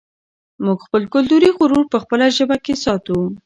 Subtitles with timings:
[0.65, 3.17] موږ خپل کلتوري غرور په خپله ژبه کې ساتو.